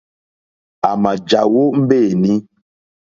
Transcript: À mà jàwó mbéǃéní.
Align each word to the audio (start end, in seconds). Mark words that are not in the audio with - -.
À 0.89 0.91
mà 1.03 1.11
jàwó 1.29 1.63
mbéǃéní. 1.81 2.31